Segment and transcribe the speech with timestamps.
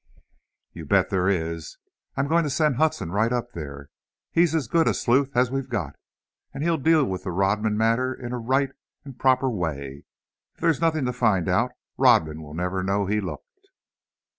[0.73, 1.77] "You bet there is!
[2.17, 3.91] I'm going to send Hudson right up there.
[4.31, 5.95] He's as good a sleuth as we've got,
[6.55, 8.71] and he'll deal with the Rodman matter in a right
[9.05, 10.05] and proper way.
[10.55, 13.67] If there's nothing to find out, Rodman will never know he looked."